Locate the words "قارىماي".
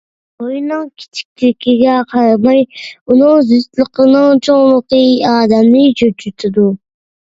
2.13-2.63